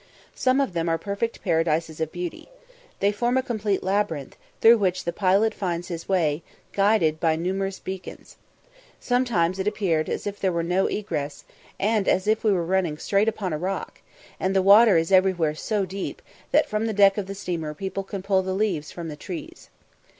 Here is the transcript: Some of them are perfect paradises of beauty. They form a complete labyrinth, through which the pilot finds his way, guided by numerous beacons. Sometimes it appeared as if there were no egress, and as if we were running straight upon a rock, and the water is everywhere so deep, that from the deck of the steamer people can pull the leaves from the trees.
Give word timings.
Some 0.33 0.59
of 0.59 0.73
them 0.73 0.89
are 0.89 0.97
perfect 0.97 1.43
paradises 1.43 2.01
of 2.01 2.11
beauty. 2.11 2.49
They 3.01 3.11
form 3.11 3.37
a 3.37 3.43
complete 3.43 3.83
labyrinth, 3.83 4.35
through 4.59 4.79
which 4.79 5.03
the 5.03 5.13
pilot 5.13 5.53
finds 5.53 5.89
his 5.89 6.09
way, 6.09 6.41
guided 6.73 7.19
by 7.19 7.35
numerous 7.35 7.77
beacons. 7.77 8.35
Sometimes 8.99 9.59
it 9.59 9.67
appeared 9.67 10.09
as 10.09 10.25
if 10.25 10.39
there 10.39 10.51
were 10.51 10.63
no 10.63 10.87
egress, 10.87 11.43
and 11.79 12.07
as 12.07 12.25
if 12.25 12.43
we 12.43 12.51
were 12.51 12.65
running 12.65 12.97
straight 12.97 13.29
upon 13.29 13.53
a 13.53 13.59
rock, 13.59 14.01
and 14.39 14.55
the 14.55 14.63
water 14.63 14.97
is 14.97 15.11
everywhere 15.11 15.53
so 15.53 15.85
deep, 15.85 16.23
that 16.49 16.67
from 16.67 16.87
the 16.87 16.93
deck 16.93 17.19
of 17.19 17.27
the 17.27 17.35
steamer 17.35 17.75
people 17.75 18.01
can 18.01 18.23
pull 18.23 18.41
the 18.41 18.55
leaves 18.55 18.89
from 18.91 19.07
the 19.07 19.15
trees. 19.15 19.69